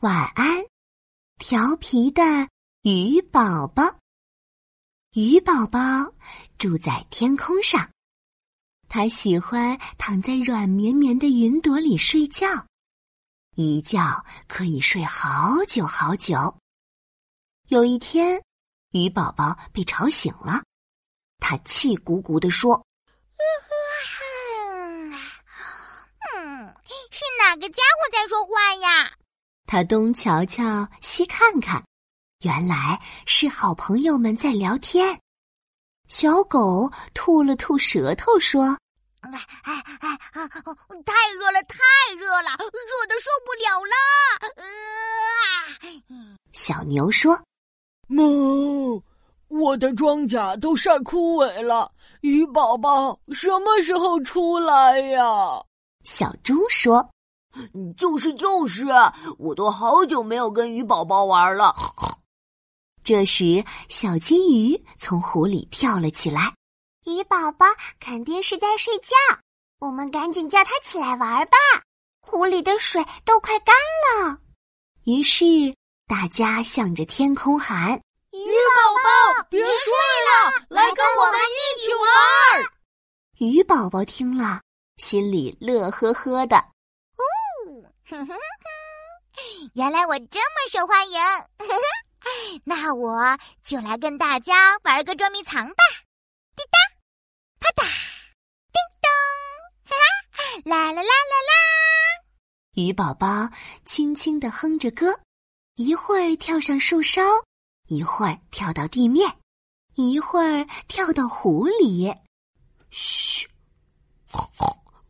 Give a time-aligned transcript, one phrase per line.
[0.00, 0.64] 晚安，
[1.36, 2.22] 调皮的
[2.80, 3.98] 鱼宝宝。
[5.12, 5.78] 鱼宝宝
[6.56, 7.86] 住在天空上，
[8.88, 12.66] 他喜欢躺在软绵绵的云朵里睡觉，
[13.56, 16.56] 一觉可以睡好久好久。
[17.68, 18.42] 有一天，
[18.92, 20.62] 鱼宝宝被吵醒了，
[21.40, 22.86] 他气鼓鼓地说
[26.38, 26.74] ：“嗯，
[27.10, 29.12] 是哪个家伙在说话呀？”
[29.70, 31.80] 他东瞧瞧，西看看，
[32.42, 35.16] 原来是好朋友们在聊天。
[36.08, 38.76] 小狗吐了吐舌头，说
[39.22, 39.30] ：“哎
[39.62, 40.48] 哎哎啊！
[41.06, 41.78] 太热了，太
[42.18, 43.94] 热了，热的受不了了！”
[44.58, 47.40] 呃，小牛说
[48.10, 49.00] ：“哞，
[49.46, 51.92] 我的庄稼都晒枯萎了，
[52.22, 55.22] 鱼宝宝什么时候出来呀？”
[56.02, 57.08] 小猪说。
[57.96, 58.86] 就是就是，
[59.38, 61.74] 我都好久没有跟鱼宝宝玩了。
[63.02, 66.54] 这时，小金鱼从湖里跳了起来。
[67.06, 67.66] 鱼宝宝
[67.98, 69.14] 肯定是在睡觉，
[69.78, 71.56] 我们赶紧叫它起来玩吧。
[72.20, 73.74] 湖里的水都快干
[74.14, 74.38] 了。
[75.04, 75.44] 于是，
[76.06, 77.94] 大家向着天空喊
[78.30, 82.70] ：“鱼宝宝，别睡了，来跟我们一起玩。”
[83.40, 84.60] 鱼宝宝听了，
[84.98, 86.62] 心里乐呵呵的。
[88.10, 91.20] 哼哼哼，原来我这么受欢迎，
[92.66, 95.76] 那我就来跟大家玩个捉迷藏吧！
[96.56, 96.78] 滴答，
[97.60, 97.86] 啪嗒，
[98.72, 99.08] 叮咚，
[99.84, 99.94] 哈
[100.32, 101.54] 哈，啦啦啦啦啦！
[102.72, 103.48] 鱼宝宝
[103.84, 105.20] 轻轻的哼着歌，
[105.76, 107.22] 一会儿跳上树梢，
[107.86, 109.32] 一会儿跳到地面，
[109.94, 112.12] 一会儿跳到湖里。
[112.90, 113.48] 嘘，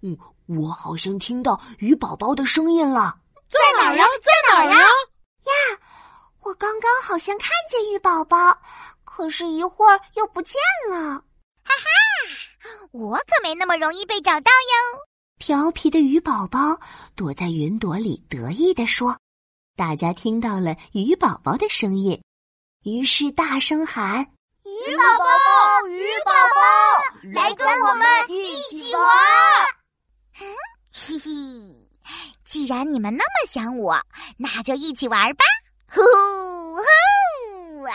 [0.00, 0.16] 嗯。
[0.46, 3.18] 我好像听到鱼宝宝的声音了，
[3.50, 4.04] 在哪儿呀？
[4.22, 4.76] 在哪儿呀？
[4.76, 5.52] 呀，
[6.42, 8.56] 我刚刚好像看见鱼宝宝，
[9.04, 10.54] 可是一会儿又不见
[10.90, 11.22] 了。
[11.64, 15.06] 哈哈，我可没那么容易被找到哟！
[15.38, 16.78] 调皮的鱼宝宝
[17.16, 19.18] 躲在云朵里，得意地说
[19.76, 22.22] ：“大家听到了鱼宝宝的声音，
[22.84, 24.22] 于是大声喊：
[24.62, 26.60] 鱼宝宝，鱼宝宝，
[27.34, 28.85] 来跟我们一起
[32.66, 33.96] 既然你们那么想我，
[34.36, 35.44] 那就一起玩吧！
[35.88, 36.82] 呼呼
[37.78, 37.94] 呼啊！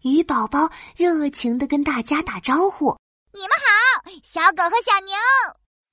[0.00, 2.98] 鱼宝宝热情的跟大家打招呼
[3.32, 5.14] ：“你们好，小狗和小牛！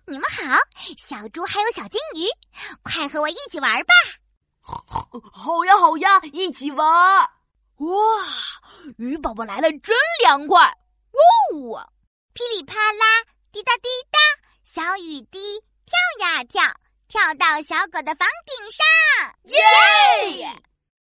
[0.07, 0.57] 你们好，
[0.97, 2.25] 小猪还有小金鱼！
[2.81, 3.93] 快和我一起玩吧！”
[4.59, 6.87] 好呀，好呀，一起玩！
[6.87, 7.29] 哇，
[8.97, 10.65] 鱼宝宝来了，真凉快！
[11.11, 11.87] 哦，
[12.33, 13.05] 噼里啪啦，
[13.51, 14.17] 滴答滴答，
[14.65, 15.39] 小雨滴。
[15.89, 16.61] 跳呀跳，
[17.09, 18.85] 跳到小狗的房顶上，
[19.45, 19.57] 耶！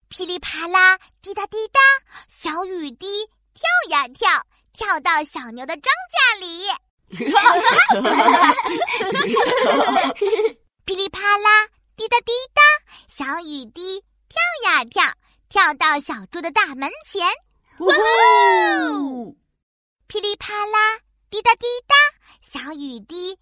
[0.08, 1.78] 噼里啪啦，滴答滴答，
[2.26, 6.66] 小雨滴跳呀跳，跳到小牛的庄稼里。
[10.86, 12.62] 噼里啪啦，滴答滴答，
[13.06, 15.04] 小雨滴跳呀跳，
[15.50, 17.22] 跳到小猪的大门前。
[17.80, 19.34] 哇哦！
[20.06, 21.94] 噼里啪啦，滴答滴答，
[22.40, 23.38] 小雨滴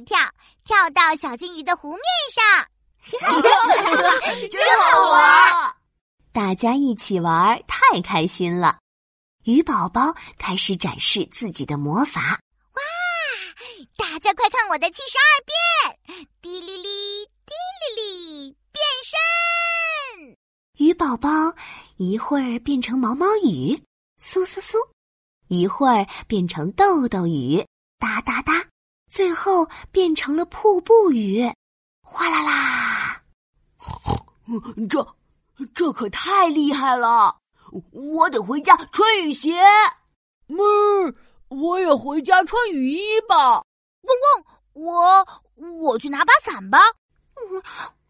[0.00, 0.18] 跳。
[0.64, 2.02] 跳到小金鱼的湖面
[2.34, 2.66] 上
[4.50, 5.74] 真好玩！
[6.32, 8.78] 大家一起玩，太开心了。
[9.44, 12.40] 鱼宝宝开始展示自己的魔法。
[12.72, 12.82] 哇！
[13.98, 16.26] 大家快看我的七十二变！
[16.40, 17.52] 滴哩哩，滴
[17.94, 20.36] 哩哩，变身！
[20.78, 21.28] 鱼宝宝
[21.96, 23.78] 一会儿变成毛毛雨，
[24.18, 24.78] 嗖嗖嗖；
[25.48, 27.62] 一会儿变成豆豆雨，
[27.98, 28.66] 哒哒哒。
[29.14, 31.48] 最后变成了瀑布雨，
[32.02, 33.22] 哗啦啦！
[34.90, 35.16] 这
[35.72, 37.38] 这可太厉害了！
[37.92, 39.56] 我得回家穿雨鞋。
[40.48, 41.14] 嗯，
[41.46, 43.62] 我也回家穿雨衣吧。
[44.02, 45.24] 嗡嗡，我
[45.78, 46.80] 我去拿把伞吧。
[47.36, 47.62] 嗯，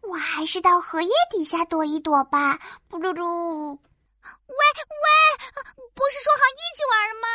[0.09, 2.57] 我还是到荷叶底下躲一躲吧。
[2.89, 3.77] 咕噜噜！
[3.77, 5.05] 喂喂，
[5.93, 7.27] 不是说好一起玩吗？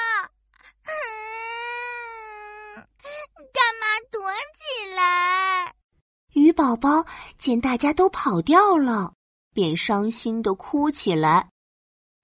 [3.52, 4.20] 干嘛躲
[4.56, 5.74] 起来？
[6.34, 7.04] 鱼宝宝
[7.38, 9.12] 见大家都跑掉了，
[9.52, 11.48] 便伤心的哭起来。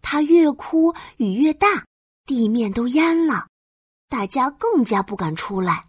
[0.02, 1.84] 他越哭雨越大，
[2.24, 3.48] 地面都淹了，
[4.08, 5.88] 大家更加不敢出来。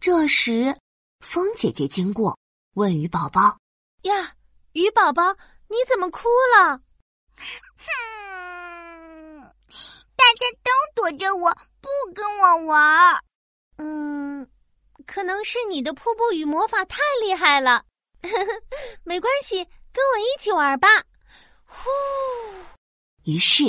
[0.00, 0.76] 这时，
[1.20, 2.36] 风姐姐经过，
[2.74, 3.56] 问鱼宝宝
[4.02, 4.32] ：“呀，
[4.72, 5.32] 鱼宝宝，
[5.68, 6.80] 你怎么哭了？”
[7.78, 9.52] 哼，
[10.16, 13.22] 大家都躲着我，不跟我玩。
[15.04, 15.06] 嗯。
[15.06, 17.84] 可能是你的瀑布雨魔法太厉害了，
[19.04, 20.88] 没关系，跟我一起玩吧。
[21.66, 21.88] 呼！
[23.24, 23.64] 于是，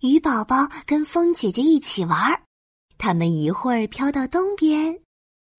[0.00, 2.42] 鱼宝宝跟风姐姐一起玩。
[2.96, 4.98] 他们一会儿飘到东边，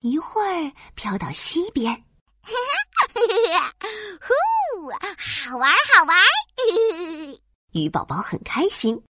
[0.01, 1.93] 一会儿飘到西边。
[2.41, 2.51] 哈
[3.55, 3.73] 哈，
[4.21, 6.17] 呼，好玩好玩！
[7.71, 9.01] 鱼宝宝很开心。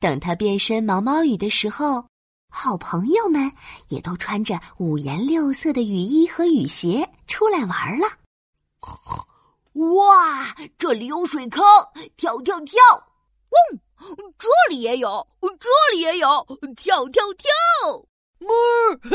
[0.00, 2.06] 等它变身毛毛雨的时候，
[2.56, 3.50] 好朋友们
[3.88, 8.06] 也都穿着五颜六色的雨衣和雨鞋出来玩了。
[9.72, 11.64] 哇，这里有水坑，
[12.16, 12.80] 跳跳跳！
[13.50, 13.58] 嗡，
[14.38, 15.26] 这里也有，
[15.58, 16.46] 这里也有，
[16.76, 17.50] 跳跳跳！
[18.38, 19.10] 妹儿，快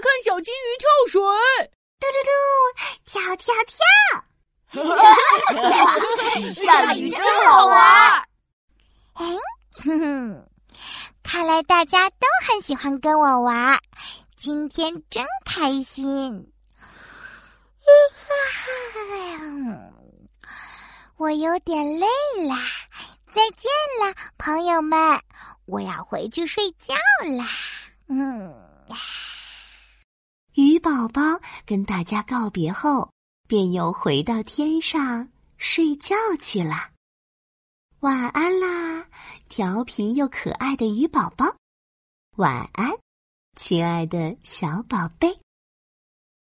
[0.00, 1.20] 看小金鱼跳水！
[1.98, 2.30] 嘟嘟嘟，
[3.04, 3.74] 跳跳跳！
[6.54, 8.28] 下雨真好玩。
[9.14, 9.36] 哎，
[9.72, 10.48] 哼哼，
[11.36, 13.78] 看来大家都很喜欢跟我玩，
[14.38, 16.50] 今天真开心。
[21.18, 22.06] 我有点累
[22.48, 22.56] 啦，
[23.30, 25.20] 再见了，朋友们，
[25.66, 26.94] 我要回去睡觉
[27.36, 27.46] 啦。
[28.08, 28.54] 嗯，
[30.54, 31.20] 鱼宝宝
[31.66, 33.10] 跟大家告别后，
[33.46, 35.28] 便又回到天上
[35.58, 36.95] 睡觉去了。
[38.00, 39.06] 晚安啦，
[39.48, 41.46] 调皮又可爱的鱼宝宝，
[42.36, 42.92] 晚安，
[43.56, 45.45] 亲爱的小宝贝。